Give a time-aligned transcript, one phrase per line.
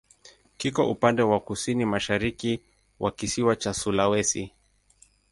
[0.57, 2.59] Kiko upande wa kusini-mashariki
[2.99, 4.53] wa kisiwa cha Sulawesi.